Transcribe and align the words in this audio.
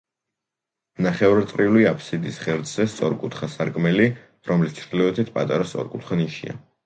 ნახევარწრიული 1.07 1.83
აფსიდის 1.89 2.39
ღერძზე 2.45 2.87
სწორკუთხა 2.95 3.51
სარკმელი, 3.57 4.09
რომლის 4.53 4.75
ჩრდილოეთით 4.81 5.33
პატარა 5.39 5.71
სწორკუთხა 5.73 6.19
ნიშია. 6.23 6.57